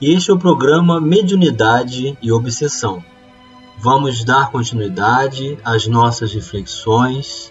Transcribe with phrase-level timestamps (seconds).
[0.00, 3.02] este é o programa Mediunidade e Obsessão.
[3.78, 7.50] Vamos dar continuidade às nossas reflexões,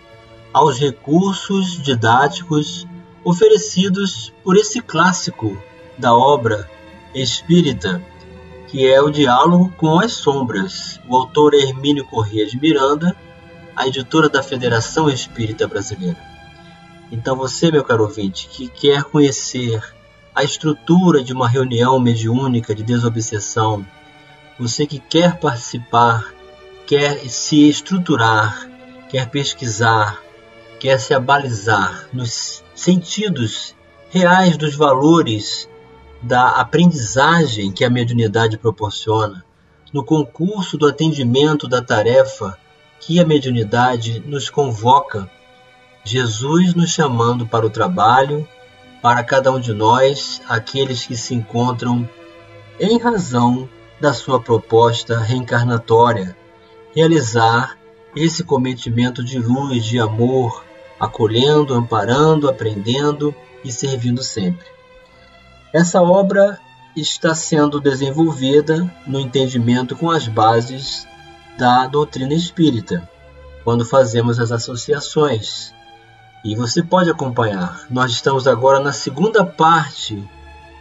[0.54, 2.88] aos recursos didáticos
[3.24, 5.58] oferecidos por esse clássico
[5.98, 6.70] da obra
[7.16, 8.00] espírita,
[8.68, 11.00] que é o Diálogo com as Sombras.
[11.10, 13.16] O autor é Hermínio Corrêa de Miranda,
[13.76, 16.18] a editora da Federação Espírita Brasileira.
[17.12, 19.82] Então você, meu caro ouvinte, que quer conhecer
[20.36, 23.88] a estrutura de uma reunião mediúnica de desobsessão,
[24.60, 26.34] você que quer participar,
[26.86, 28.70] quer se estruturar,
[29.10, 30.22] quer pesquisar,
[30.78, 33.74] quer se abalizar nos sentidos
[34.10, 35.70] reais dos valores
[36.22, 39.46] da aprendizagem que a mediunidade proporciona,
[39.94, 42.58] no concurso do atendimento da tarefa
[43.00, 45.30] que a mediunidade nos convoca,
[46.04, 48.46] Jesus nos chamando para o trabalho
[49.06, 52.10] para cada um de nós, aqueles que se encontram
[52.80, 53.70] em razão
[54.02, 56.36] da sua proposta reencarnatória,
[56.96, 57.78] realizar
[58.16, 60.66] esse cometimento de luz, de amor,
[61.00, 63.32] acolhendo, amparando, aprendendo
[63.64, 64.66] e servindo sempre.
[65.72, 66.60] Essa obra
[66.96, 71.08] está sendo desenvolvida no entendimento com as bases
[71.60, 73.08] da doutrina espírita,
[73.64, 75.75] quando fazemos as associações
[76.46, 77.88] e você pode acompanhar.
[77.90, 80.24] Nós estamos agora na segunda parte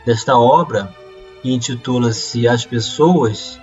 [0.04, 0.94] desta obra,
[1.40, 3.58] que intitula-se As Pessoas,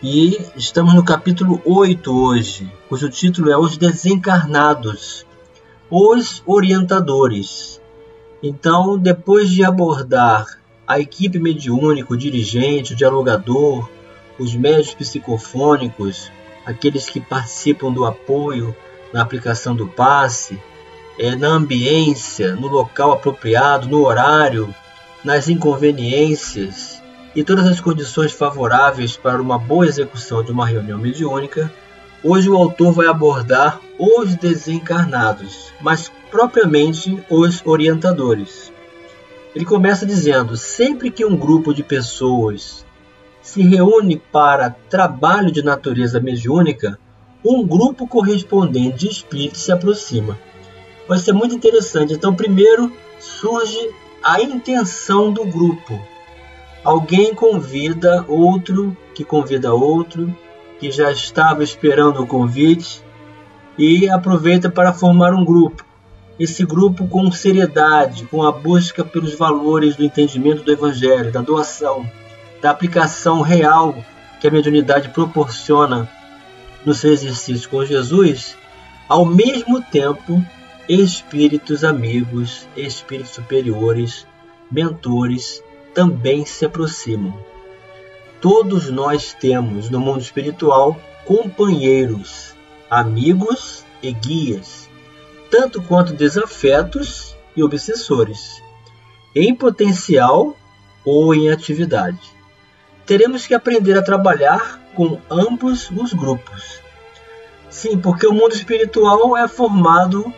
[0.00, 5.26] e estamos no capítulo 8 hoje, cujo título é Os Desencarnados,
[5.90, 7.80] os Orientadores.
[8.40, 10.46] Então, depois de abordar
[10.86, 13.90] a equipe mediúnica, o dirigente, o dialogador,
[14.38, 16.30] os médios psicofônicos,
[16.64, 18.76] aqueles que participam do apoio
[19.12, 20.60] na aplicação do passe,
[21.18, 24.74] é, na ambiência, no local apropriado, no horário,
[25.22, 27.02] nas inconveniências
[27.34, 31.72] e todas as condições favoráveis para uma boa execução de uma reunião mediúnica,
[32.22, 38.72] hoje o autor vai abordar os desencarnados, mas propriamente os orientadores.
[39.54, 42.84] Ele começa dizendo: sempre que um grupo de pessoas
[43.40, 46.98] se reúne para trabalho de natureza mediúnica,
[47.44, 50.38] um grupo correspondente de espíritos se aproxima
[51.08, 52.14] vai ser muito interessante.
[52.14, 53.90] Então, primeiro surge
[54.22, 56.00] a intenção do grupo.
[56.82, 60.34] Alguém convida outro, que convida outro,
[60.78, 63.02] que já estava esperando o convite
[63.78, 65.84] e aproveita para formar um grupo.
[66.38, 72.08] Esse grupo com seriedade, com a busca pelos valores do entendimento do Evangelho, da doação,
[72.60, 73.96] da aplicação real
[74.40, 76.08] que a mediunidade proporciona
[76.84, 78.56] no seu exercício com Jesus,
[79.08, 80.44] ao mesmo tempo
[80.88, 84.26] espíritos amigos, espíritos superiores,
[84.70, 85.62] mentores
[85.94, 87.38] também se aproximam.
[88.40, 92.54] Todos nós temos no mundo espiritual companheiros,
[92.90, 94.90] amigos e guias,
[95.50, 98.62] tanto quanto desafetos e obsessores,
[99.34, 100.54] em potencial
[101.04, 102.20] ou em atividade.
[103.06, 106.80] Teremos que aprender a trabalhar com ambos os grupos.
[107.70, 110.32] Sim, porque o mundo espiritual é formado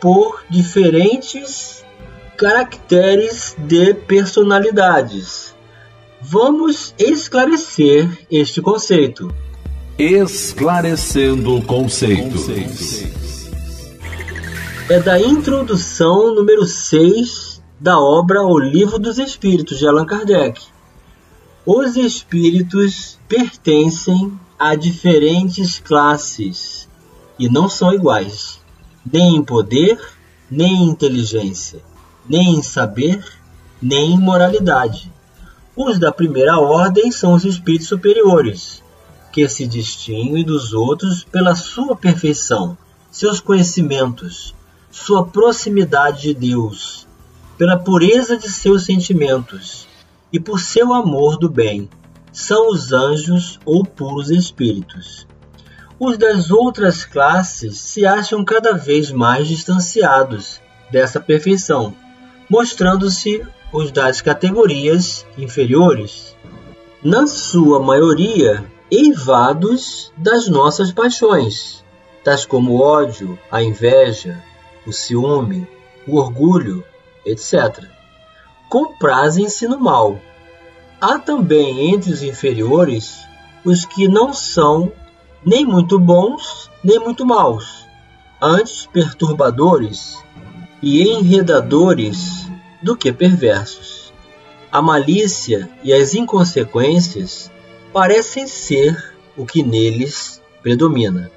[0.00, 1.84] por diferentes
[2.36, 5.54] caracteres de personalidades.
[6.20, 9.32] Vamos esclarecer este conceito.
[9.98, 12.48] Esclarecendo conceitos.
[14.88, 20.62] É da introdução número 6 da obra O Livro dos Espíritos de Allan Kardec.
[21.66, 26.88] Os espíritos pertencem a diferentes classes
[27.38, 28.57] e não são iguais
[29.12, 29.98] nem em poder,
[30.50, 31.80] nem em inteligência,
[32.28, 33.24] nem em saber,
[33.80, 35.12] nem em moralidade.
[35.76, 38.82] Os da primeira ordem são os espíritos superiores,
[39.32, 42.76] que se distinguem dos outros pela sua perfeição,
[43.10, 44.54] seus conhecimentos,
[44.90, 47.06] sua proximidade de Deus,
[47.56, 49.86] pela pureza de seus sentimentos
[50.32, 51.88] e por seu amor do bem.
[52.32, 55.26] São os anjos ou puros espíritos.
[56.00, 60.60] Os das outras classes se acham cada vez mais distanciados
[60.92, 61.92] dessa perfeição,
[62.48, 66.36] mostrando-se os das categorias inferiores.
[67.02, 71.84] na sua maioria, eivados das nossas paixões,
[72.24, 74.42] tais como o ódio, a inveja,
[74.86, 75.66] o ciúme,
[76.06, 76.84] o orgulho,
[77.24, 77.84] etc.
[78.68, 80.20] Comprazem-se no mal.
[81.00, 83.18] Há também entre os inferiores
[83.64, 84.92] os que não são
[85.44, 87.86] nem muito bons nem muito maus,
[88.40, 90.24] antes perturbadores
[90.80, 92.48] e enredadores
[92.82, 94.12] do que perversos.
[94.70, 97.50] A malícia e as inconsequências
[97.92, 101.30] parecem ser o que neles predomina.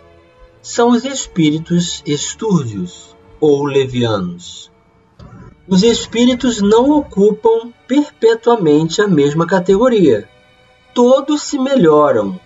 [0.62, 4.70] São os espíritos estúrdios ou levianos.
[5.68, 10.30] Os espíritos não ocupam perpetuamente a mesma categoria.
[10.94, 12.40] Todos se melhoram,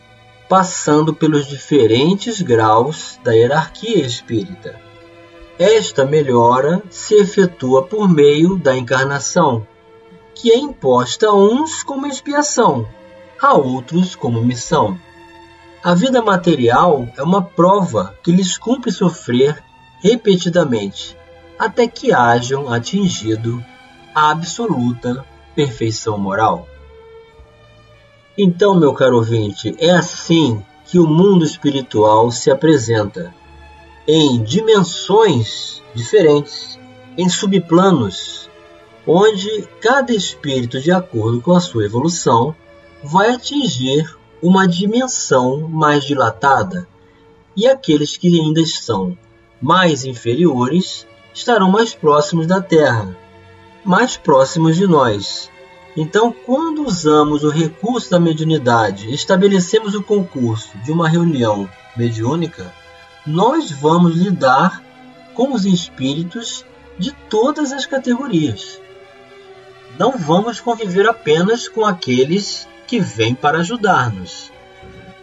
[0.48, 4.80] passando pelos diferentes graus da hierarquia espírita.
[5.58, 9.66] Esta melhora se efetua por meio da encarnação,
[10.34, 12.88] que é imposta a uns como expiação,
[13.42, 15.00] a outros como missão.
[15.82, 19.64] A vida material é uma prova que lhes cumpre sofrer
[20.02, 21.18] repetidamente,
[21.58, 23.64] até que hajam atingido
[24.14, 25.26] a absoluta
[25.56, 26.68] perfeição moral.
[28.38, 33.34] Então, meu caro ouvinte, é assim que o mundo espiritual se apresenta,
[34.06, 36.78] em dimensões diferentes,
[37.18, 38.50] em subplanos,
[39.08, 42.54] onde cada espírito, de acordo com a sua evolução,
[43.02, 46.88] vai atingir uma dimensão mais dilatada,
[47.56, 49.18] e aqueles que ainda estão
[49.62, 53.16] mais inferiores estarão mais próximos da Terra,
[53.84, 55.50] mais próximos de nós.
[55.96, 62.74] Então, quando usamos o recurso da mediunidade, estabelecemos o concurso de uma reunião mediúnica,
[63.26, 64.84] nós vamos lidar
[65.34, 66.66] com os espíritos
[67.00, 68.80] de todas as categorias.
[69.98, 74.52] Não vamos conviver apenas com aqueles que vem para ajudar-nos.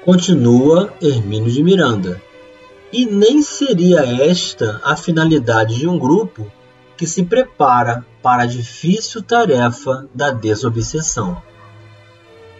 [0.02, 2.20] Continua Hermínio de Miranda.
[2.90, 6.50] E nem seria esta a finalidade de um grupo
[6.96, 11.42] que se prepara para a difícil tarefa da desobsessão.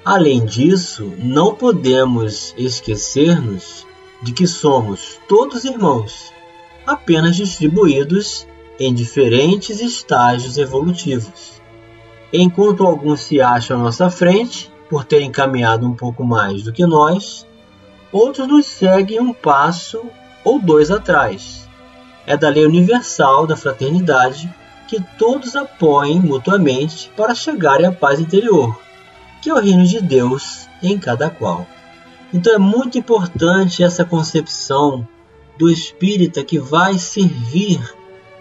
[0.05, 3.87] Além disso, não podemos esquecer-nos
[4.21, 6.33] de que somos todos irmãos,
[6.85, 8.47] apenas distribuídos
[8.79, 11.63] em diferentes estágios evolutivos.
[12.33, 16.85] Enquanto alguns se acham à nossa frente, por terem caminhado um pouco mais do que
[16.85, 17.47] nós,
[18.11, 20.05] outros nos seguem um passo
[20.45, 21.69] ou dois atrás.
[22.27, 24.53] É da lei universal da fraternidade
[24.93, 28.79] que todos apoiem mutuamente para chegarem à paz interior,
[29.41, 31.67] que é o reino de Deus em cada qual.
[32.31, 35.09] Então é muito importante essa concepção
[35.59, 37.81] do espírita que vai servir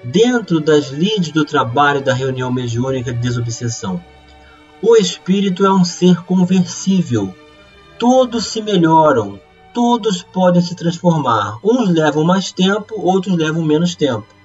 [0.03, 4.03] dentro das lides do trabalho da reunião mediúnica de desobsessão.
[4.81, 7.33] O espírito é um ser conversível.
[7.97, 9.39] Todos se melhoram,
[9.73, 11.59] todos podem se transformar.
[11.63, 14.40] Uns levam mais tempo, outros levam menos tempo.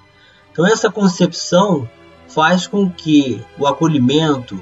[0.56, 1.86] Então, essa concepção
[2.28, 4.58] faz com que o acolhimento,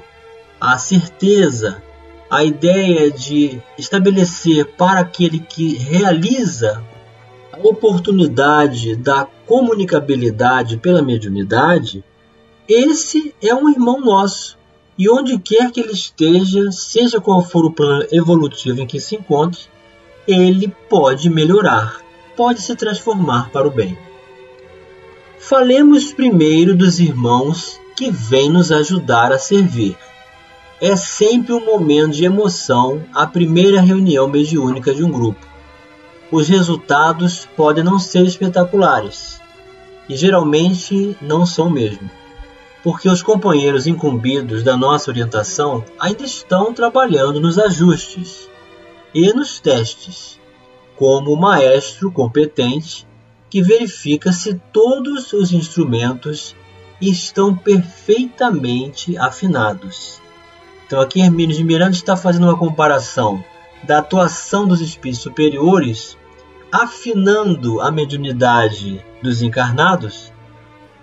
[0.59, 1.81] a certeza,
[2.29, 6.83] a ideia de estabelecer para aquele que realiza
[7.49, 12.03] a oportunidade da comunicabilidade pela mediunidade,
[12.67, 14.57] esse é um irmão nosso
[14.97, 19.15] e onde quer que ele esteja, seja qual for o plano evolutivo em que se
[19.15, 19.61] encontre,
[20.27, 22.01] ele pode melhorar,
[22.35, 23.97] pode se transformar para o bem.
[25.37, 29.97] Falemos primeiro dos irmãos que vêm nos ajudar a servir.
[30.81, 35.45] É sempre um momento de emoção a primeira reunião mediúnica de um grupo.
[36.31, 39.39] Os resultados podem não ser espetaculares,
[40.09, 42.09] e geralmente não são mesmo
[42.85, 48.47] porque os companheiros incumbidos da nossa orientação ainda estão trabalhando nos ajustes
[49.11, 50.39] e nos testes,
[50.95, 53.07] como o maestro competente
[53.49, 56.55] que verifica se todos os instrumentos
[57.01, 60.21] estão perfeitamente afinados.
[60.85, 63.43] Então aqui Hermínio de Miranda está fazendo uma comparação
[63.83, 66.17] da atuação dos espíritos superiores
[66.71, 70.33] afinando a mediunidade dos encarnados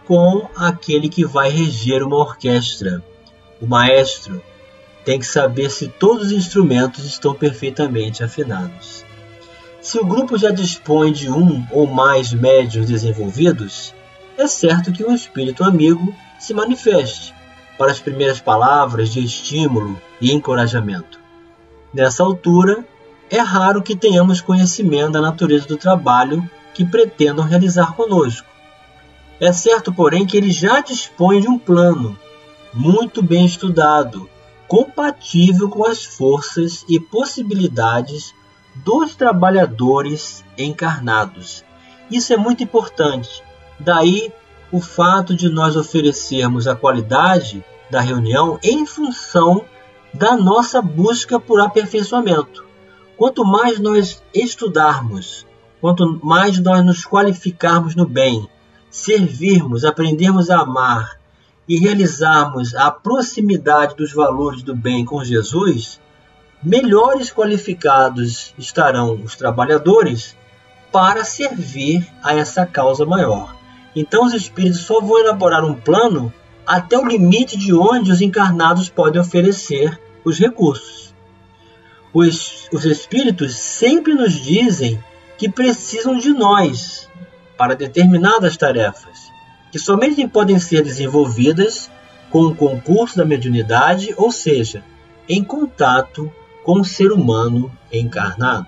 [0.05, 3.03] com aquele que vai reger uma orquestra.
[3.61, 4.43] O maestro
[5.05, 9.05] tem que saber se todos os instrumentos estão perfeitamente afinados.
[9.83, 13.95] Se o grupo já dispõe de um ou mais médios desenvolvidos,
[14.39, 17.35] é certo que um espírito amigo se manifeste
[17.77, 21.21] para as primeiras palavras de estímulo e encorajamento.
[21.93, 22.83] Nessa altura,
[23.29, 28.53] é raro que tenhamos conhecimento da natureza do trabalho que pretendam realizar conosco
[29.43, 32.17] é certo, porém, que ele já dispõe de um plano
[32.73, 34.31] muito bem estudado,
[34.69, 38.33] compatível com as forças e possibilidades
[38.75, 41.65] dos trabalhadores encarnados.
[42.11, 43.43] Isso é muito importante.
[43.79, 44.33] Daí
[44.71, 49.65] o fato de nós oferecermos a qualidade da reunião em função
[50.15, 52.65] da nossa busca por aperfeiçoamento.
[53.17, 55.47] Quanto mais nós estudarmos,
[55.81, 58.49] quanto mais nós nos qualificarmos no bem,
[58.91, 61.19] servirmos, aprendermos a amar
[61.69, 66.01] e realizarmos a proximidade dos valores do bem com Jesus,
[66.63, 70.37] melhores qualificados estarão os trabalhadores
[70.93, 73.57] para servir a essa causa maior.
[73.97, 76.33] Então os espíritos só vão elaborar um plano
[76.67, 81.13] até o limite de onde os encarnados podem oferecer os recursos.
[82.15, 85.03] Os, os espíritos sempre nos dizem
[85.37, 87.09] que precisam de nós
[87.57, 89.31] para determinadas tarefas,
[89.71, 91.91] que somente podem ser desenvolvidas
[92.31, 94.85] com o concurso da mediunidade, ou seja,
[95.29, 96.33] em contato
[96.65, 98.67] com o ser humano encarnado.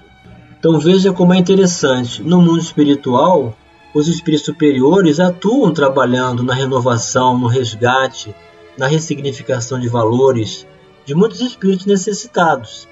[0.58, 2.22] Então veja como é interessante.
[2.22, 3.56] No mundo espiritual,
[3.94, 8.34] os espíritos superiores atuam trabalhando na renovação, no resgate,
[8.76, 10.66] na ressignificação de valores
[11.04, 12.88] de muitos espíritos necessitados.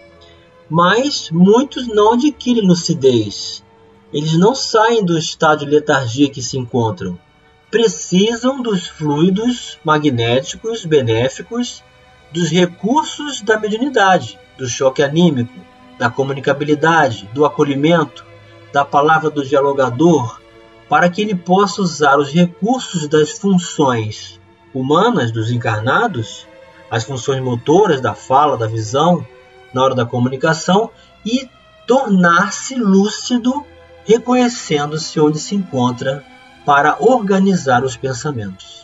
[0.69, 3.65] Mas muitos não adquirem lucidez.
[4.13, 7.19] Eles não saem do estado de letargia que se encontram.
[7.71, 11.83] Precisam dos fluidos magnéticos benéficos,
[12.33, 15.53] dos recursos da mediunidade, do choque anímico,
[15.99, 18.25] da comunicabilidade, do acolhimento,
[18.73, 20.41] da palavra do dialogador,
[20.89, 24.41] para que ele possa usar os recursos das funções
[24.75, 26.47] humanas dos encarnados,
[26.91, 29.27] as funções motoras da fala, da visão,
[29.73, 30.91] na hora da comunicação
[31.25, 31.49] e
[31.87, 33.65] tornar-se lúcido,
[34.05, 36.25] reconhecendo-se onde se encontra
[36.65, 38.82] para organizar os pensamentos.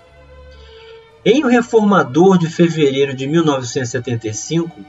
[1.30, 4.80] Em O Reformador de fevereiro de 1975,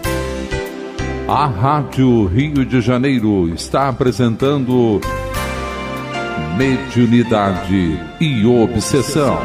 [1.28, 5.00] A Rádio Rio de Janeiro está apresentando
[6.58, 9.40] Mediunidade e Obsessão.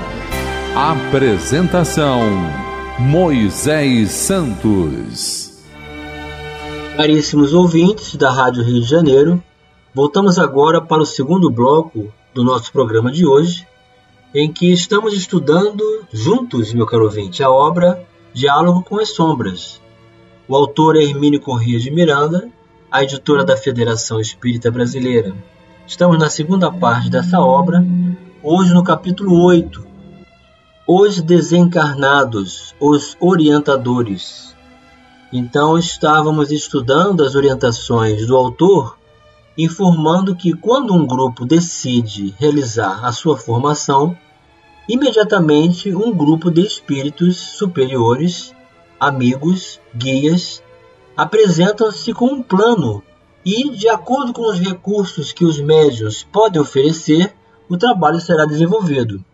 [0.75, 2.66] Apresentação
[2.99, 5.63] Moisés Santos.
[6.97, 9.43] Caríssimos ouvintes da Rádio Rio de Janeiro,
[9.95, 13.67] voltamos agora para o segundo bloco do nosso programa de hoje,
[14.35, 19.79] em que estamos estudando juntos, meu caro ouvinte, a obra Diálogo com as Sombras.
[20.49, 22.49] O autor é Hermínio Corrêa de Miranda,
[22.91, 25.35] a editora da Federação Espírita Brasileira.
[25.87, 27.85] Estamos na segunda parte dessa obra,
[28.43, 29.86] hoje no capítulo 8,
[30.89, 34.55] os desencarnados, os orientadores.
[35.33, 38.97] Então estávamos estudando as orientações do autor,
[39.59, 44.17] informando que quando um grupo decide realizar a sua formação,
[44.89, 48.55] imediatamente um grupo de espíritos superiores,
[49.01, 50.63] amigos, guias,
[51.17, 53.03] apresentam-se com um plano
[53.45, 57.35] e, de acordo com os recursos que os médios podem oferecer,
[57.69, 59.25] o trabalho será desenvolvido.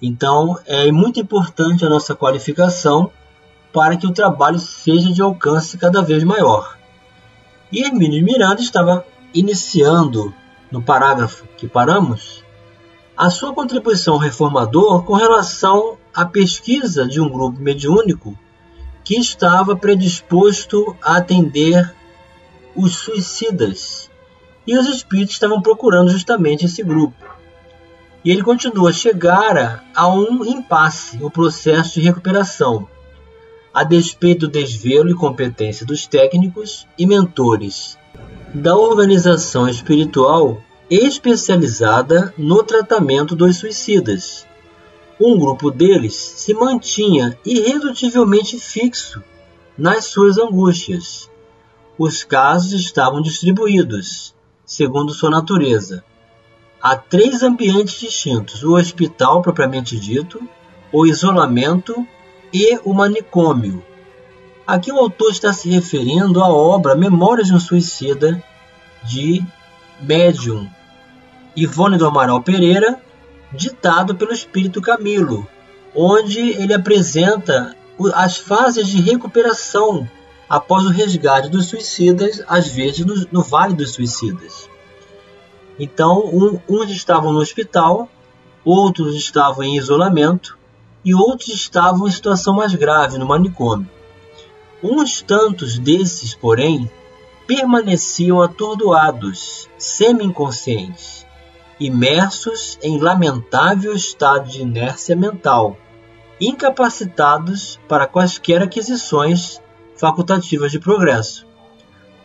[0.00, 3.10] Então, é muito importante a nossa qualificação
[3.72, 6.76] para que o trabalho seja de alcance cada vez maior.
[7.70, 10.34] E Hermínio Miranda estava iniciando,
[10.70, 12.44] no parágrafo que paramos,
[13.16, 18.38] a sua contribuição reformador com relação à pesquisa de um grupo mediúnico
[19.02, 21.94] que estava predisposto a atender
[22.74, 24.10] os suicidas.
[24.66, 27.16] E os espíritos estavam procurando justamente esse grupo.
[28.26, 32.88] E ele continua: chegara a um impasse o processo de recuperação,
[33.72, 37.96] a despeito do desvelo e competência dos técnicos e mentores
[38.52, 44.44] da organização espiritual especializada no tratamento dos suicidas.
[45.20, 49.22] Um grupo deles se mantinha irredutivelmente fixo
[49.78, 51.30] nas suas angústias.
[51.96, 56.02] Os casos estavam distribuídos, segundo sua natureza,
[56.80, 60.40] há três ambientes distintos: o hospital propriamente dito,
[60.92, 62.06] o isolamento
[62.52, 63.84] e o manicômio.
[64.66, 68.42] Aqui o autor está se referindo à obra Memórias de um Suicida
[69.04, 69.44] de
[70.00, 70.68] Médium
[71.54, 73.00] Ivone do Amaral Pereira,
[73.52, 75.48] ditado pelo Espírito Camilo,
[75.94, 77.74] onde ele apresenta
[78.14, 80.06] as fases de recuperação
[80.48, 84.68] após o resgate dos suicidas, às vezes no, no Vale dos Suicidas.
[85.78, 88.08] Então, um, uns estavam no hospital,
[88.64, 90.58] outros estavam em isolamento
[91.04, 93.88] e outros estavam em situação mais grave, no manicômio.
[94.82, 96.90] Uns tantos desses, porém,
[97.46, 101.26] permaneciam atordoados, semi-inconscientes,
[101.78, 105.76] imersos em lamentável estado de inércia mental,
[106.40, 109.60] incapacitados para quaisquer aquisições
[109.96, 111.46] facultativas de progresso.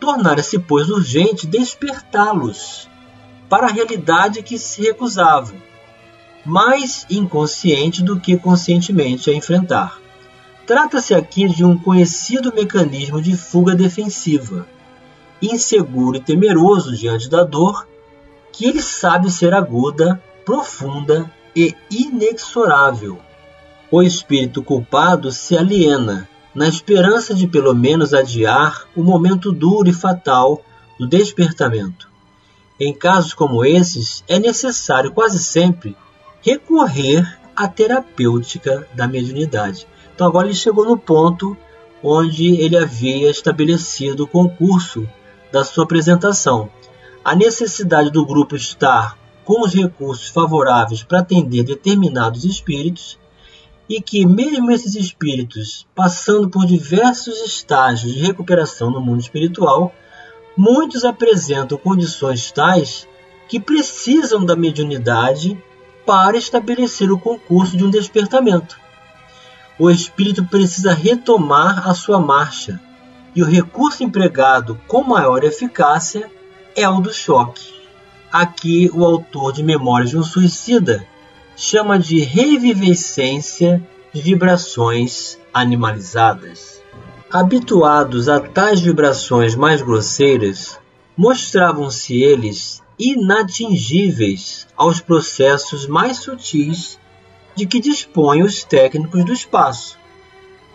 [0.00, 2.90] Tornara-se, pois, urgente despertá-los
[3.52, 5.58] para a realidade que se recusavam,
[6.42, 10.00] mais inconsciente do que conscientemente a enfrentar.
[10.66, 14.66] Trata-se aqui de um conhecido mecanismo de fuga defensiva,
[15.42, 17.86] inseguro e temeroso diante da dor,
[18.50, 23.18] que ele sabe ser aguda, profunda e inexorável.
[23.90, 29.92] O espírito culpado se aliena, na esperança de pelo menos adiar o momento duro e
[29.92, 30.64] fatal
[30.98, 32.11] do despertamento.
[32.84, 35.96] Em casos como esses, é necessário quase sempre
[36.40, 39.86] recorrer à terapêutica da mediunidade.
[40.12, 41.56] Então agora ele chegou no ponto
[42.02, 45.08] onde ele havia estabelecido o concurso
[45.52, 46.68] da sua apresentação.
[47.24, 53.16] A necessidade do grupo estar com os recursos favoráveis para atender determinados espíritos
[53.88, 59.94] e que, mesmo esses espíritos passando por diversos estágios de recuperação no mundo espiritual,
[60.56, 63.08] muitos apresentam condições tais
[63.48, 65.62] que precisam da mediunidade
[66.06, 68.78] para estabelecer o concurso de um despertamento.
[69.78, 72.80] O espírito precisa retomar a sua marcha,
[73.34, 76.30] e o recurso empregado com maior eficácia
[76.76, 77.72] é o do choque.
[78.30, 81.06] Aqui, o autor de Memórias de um Suicida
[81.56, 86.81] chama de revivescência de vibrações animalizadas.
[87.34, 90.78] Habituados a tais vibrações mais grosseiras,
[91.16, 97.00] mostravam-se eles inatingíveis aos processos mais sutis
[97.54, 99.98] de que dispõem os técnicos do espaço.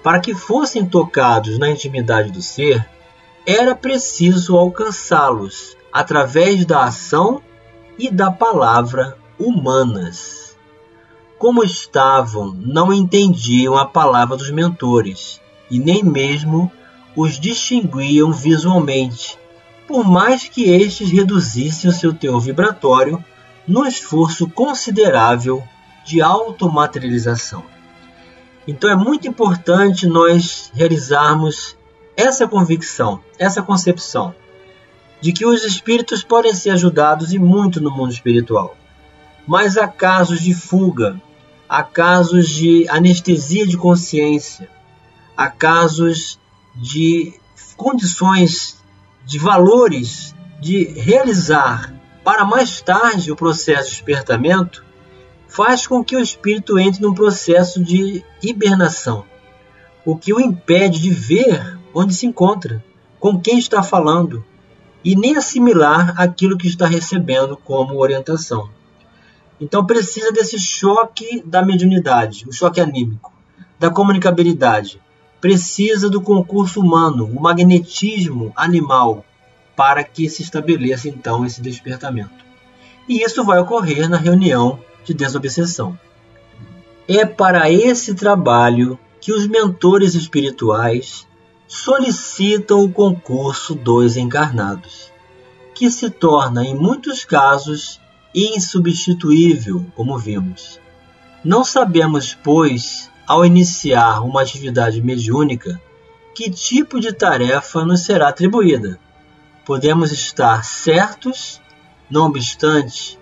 [0.01, 2.83] Para que fossem tocados na intimidade do ser,
[3.45, 7.39] era preciso alcançá-los através da ação
[7.99, 10.57] e da palavra humanas.
[11.37, 16.71] Como estavam, não entendiam a palavra dos mentores e nem mesmo
[17.15, 19.37] os distinguiam visualmente,
[19.87, 23.23] por mais que estes reduzissem o seu teor vibratório
[23.67, 25.63] no esforço considerável
[26.05, 27.63] de automaterialização.
[28.67, 31.75] Então é muito importante nós realizarmos
[32.15, 34.33] essa convicção, essa concepção
[35.19, 38.75] de que os espíritos podem ser ajudados e muito no mundo espiritual.
[39.45, 41.19] Mas há casos de fuga,
[41.67, 44.69] há casos de anestesia de consciência,
[45.37, 46.39] a casos
[46.75, 47.33] de
[47.77, 48.83] condições,
[49.23, 54.83] de valores de realizar para mais tarde o processo de despertamento,
[55.47, 59.23] faz com que o espírito entre num processo de hibernação,
[60.03, 62.83] o que o impede de ver onde se encontra,
[63.19, 64.43] com quem está falando,
[65.03, 68.69] e nem assimilar aquilo que está recebendo como orientação.
[69.59, 73.31] Então precisa desse choque da mediunidade, o choque anímico,
[73.79, 74.99] da comunicabilidade,
[75.39, 79.23] precisa do concurso humano, o magnetismo animal,
[79.75, 82.45] para que se estabeleça então esse despertamento.
[83.07, 85.97] E isso vai ocorrer na reunião de desobsessão.
[87.07, 91.27] É para esse trabalho que os mentores espirituais
[91.67, 95.11] solicitam o concurso dos encarnados,
[95.75, 97.99] que se torna, em muitos casos,
[98.33, 100.79] insubstituível, como vimos.
[101.43, 105.81] Não sabemos, pois, ao iniciar uma atividade mediúnica,
[106.33, 108.97] que tipo de tarefa nos será atribuída.
[109.65, 111.61] Podemos estar certos,
[112.09, 113.19] não obstante,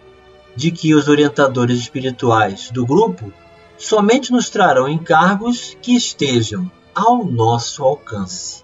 [0.56, 3.34] de que os orientadores espirituais do grupo
[3.78, 8.63] somente nos trarão encargos que estejam ao nosso alcance.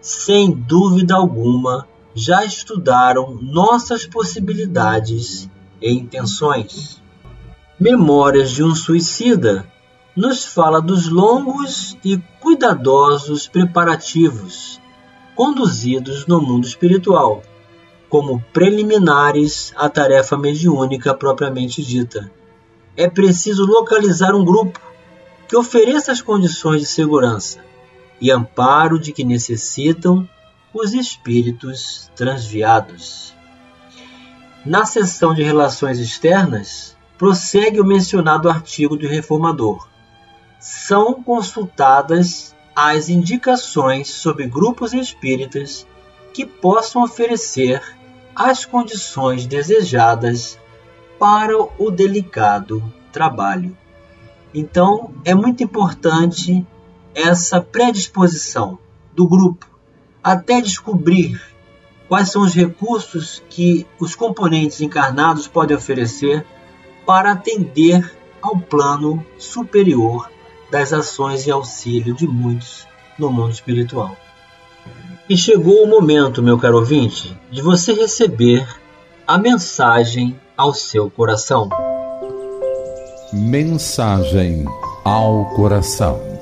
[0.00, 5.48] Sem dúvida alguma, já estudaram nossas possibilidades
[5.80, 7.00] e intenções.
[7.78, 9.69] Memórias de um Suicida
[10.16, 14.80] nos fala dos longos e cuidadosos preparativos
[15.40, 17.42] conduzidos no mundo espiritual,
[18.10, 22.30] como preliminares à tarefa mediúnica propriamente dita.
[22.94, 24.78] É preciso localizar um grupo
[25.48, 27.58] que ofereça as condições de segurança
[28.20, 30.28] e amparo de que necessitam
[30.74, 33.34] os espíritos transviados.
[34.66, 39.88] Na seção de relações externas, prossegue o mencionado artigo do reformador.
[40.60, 45.86] São consultadas as indicações sobre grupos espíritas
[46.34, 47.82] que possam oferecer
[48.36, 50.58] as condições desejadas
[51.18, 53.74] para o delicado trabalho.
[54.52, 56.66] Então, é muito importante
[57.14, 58.78] essa predisposição
[59.14, 59.66] do grupo
[60.22, 61.40] até descobrir
[62.06, 66.44] quais são os recursos que os componentes encarnados podem oferecer
[67.06, 70.30] para atender ao plano superior
[70.70, 72.86] das ações e auxílio de muitos
[73.18, 74.16] no mundo espiritual.
[75.28, 78.66] E chegou o momento, meu caro ouvinte, de você receber
[79.26, 81.68] a mensagem ao seu coração.
[83.32, 84.64] Mensagem
[85.04, 86.40] ao coração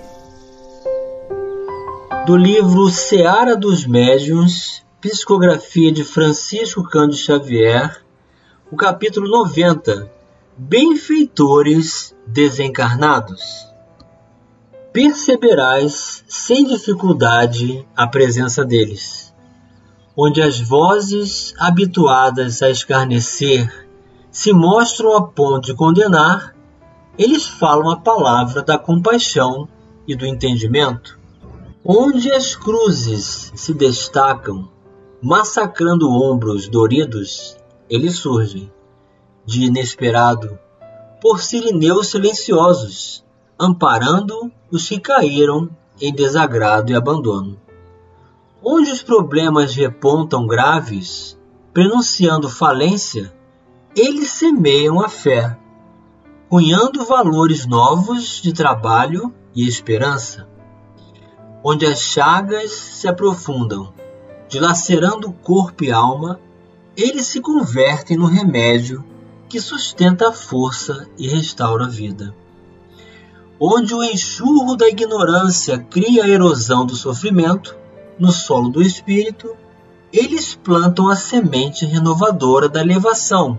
[2.29, 8.05] do livro Seara dos Médiuns, psicografia de Francisco Cândido Xavier,
[8.71, 10.12] o capítulo 90,
[10.55, 13.68] Benfeitores Desencarnados.
[15.01, 19.33] Perceberás sem dificuldade a presença deles,
[20.17, 23.89] onde as vozes habituadas a escarnecer
[24.29, 26.53] se mostram a ponto de condenar,
[27.17, 29.69] eles falam a palavra da compaixão
[30.05, 31.17] e do entendimento.
[31.85, 34.69] Onde as cruzes se destacam,
[35.23, 37.57] massacrando ombros doridos,
[37.89, 38.69] eles surgem,
[39.47, 40.59] de inesperado,
[41.23, 43.25] por sirineus silenciosos,
[43.57, 47.59] amparando os que caíram em desagrado e abandono.
[48.63, 51.39] Onde os problemas repontam graves,
[51.73, 53.33] prenunciando falência,
[53.97, 55.57] eles semeiam a fé,
[56.49, 60.49] cunhando valores novos de trabalho e esperança
[61.63, 63.93] onde as chagas se aprofundam,
[64.49, 66.41] dilacerando corpo e alma,
[66.97, 69.05] eles se convertem no remédio
[69.49, 72.35] que sustenta a força e restaura a vida.
[73.61, 77.77] Onde o enxurro da ignorância cria a erosão do sofrimento,
[78.18, 79.57] no solo do espírito,
[80.12, 83.59] eles plantam a semente renovadora da elevação,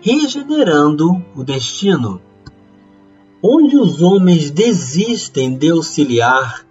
[0.00, 2.20] regenerando o destino.
[3.42, 6.64] Onde os homens desistem de auxiliar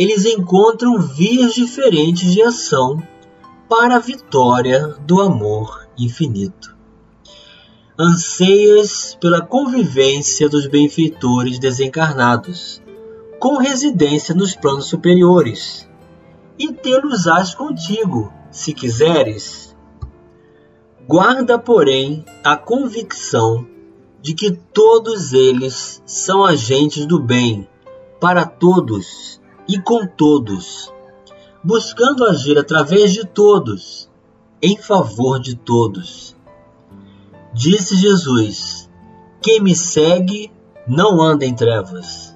[0.00, 3.02] eles encontram vias diferentes de ação
[3.68, 6.74] para a vitória do amor infinito.
[8.02, 12.80] Anseias pela convivência dos benfeitores desencarnados,
[13.38, 15.86] com residência nos planos superiores,
[16.58, 19.76] e tê-los-ás contigo, se quiseres.
[21.06, 23.66] Guarda, porém, a convicção
[24.22, 27.68] de que todos eles são agentes do bem
[28.18, 30.90] para todos e com todos,
[31.62, 34.10] buscando agir através de todos,
[34.62, 36.34] em favor de todos.
[37.60, 38.88] Disse Jesus:
[39.42, 40.50] Quem me segue
[40.88, 42.34] não anda em trevas.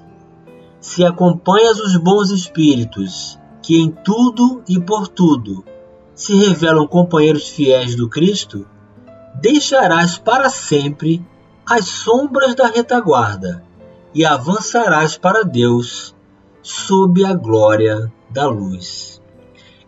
[0.78, 5.64] Se acompanhas os bons espíritos, que em tudo e por tudo
[6.14, 8.66] se revelam companheiros fiéis do Cristo,
[9.40, 11.24] deixarás para sempre
[11.64, 13.64] as sombras da retaguarda
[14.14, 16.14] e avançarás para Deus
[16.60, 19.22] sob a glória da luz.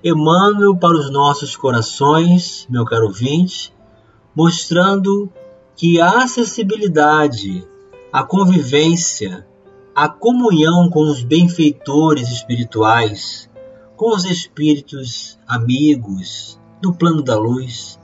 [0.03, 3.76] Emmanuel para os nossos corações, meu caro ouvinte,
[4.37, 5.33] mostrando
[5.75, 7.67] que a acessibilidade,
[8.13, 9.47] a convivência,
[9.95, 13.49] a comunhão com os benfeitores espirituais,
[13.97, 17.99] com os espíritos amigos do plano da luz,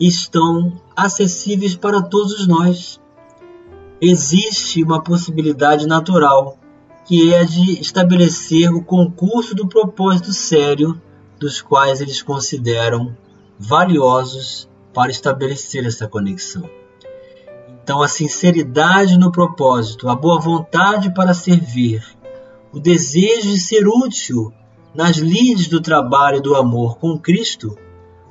[0.00, 3.00] estão acessíveis para todos nós.
[4.00, 6.58] Existe uma possibilidade natural
[7.04, 11.00] que é de estabelecer o concurso do propósito sério
[11.38, 13.16] dos quais eles consideram
[13.56, 16.68] valiosos para estabelecer essa conexão.
[17.82, 22.04] Então, a sinceridade no propósito, a boa vontade para servir,
[22.72, 24.52] o desejo de ser útil
[24.94, 27.76] nas lides do trabalho e do amor com Cristo,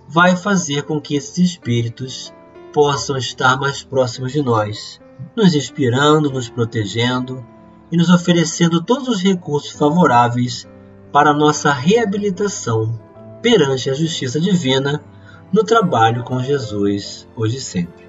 [0.08, 2.34] vai fazer com que esses espíritos
[2.74, 5.00] possam estar mais próximos de nós,
[5.36, 7.46] nos inspirando, nos protegendo
[7.92, 10.68] e nos oferecendo todos os recursos favoráveis
[11.12, 13.00] para nossa reabilitação
[13.42, 15.04] perante a justiça divina
[15.52, 18.06] no trabalho com Jesus hoje e sempre.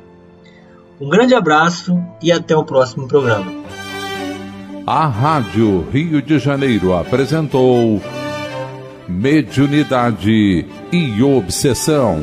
[1.01, 3.51] Um grande abraço e até o próximo programa.
[4.87, 8.01] A Rádio Rio de Janeiro apresentou
[9.09, 12.21] Mediunidade e Obsessão.